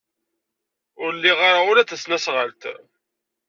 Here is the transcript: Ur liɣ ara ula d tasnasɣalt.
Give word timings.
Ur 1.03 1.11
liɣ 1.15 1.39
ara 1.49 1.59
ula 1.69 1.83
d 1.83 1.87
tasnasɣalt. 1.87 2.61